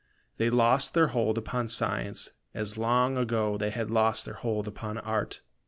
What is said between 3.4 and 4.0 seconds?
they had